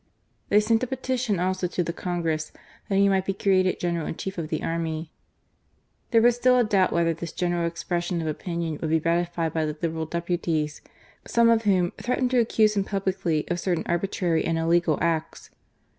[0.49, 2.51] They sent a petition also to the Congress
[2.89, 5.11] that he might Tbe created General in Chief of the army.
[6.09, 9.63] There was still a doubt whether this general expression of opinion would be ratified by
[9.67, 10.23] the THE ONE NECESSARY MAN.
[10.25, 10.81] 169 Liberal deputies,
[11.27, 15.51] some of whom threatened to accuse him publicly of" certain arbitrary and illegal acts."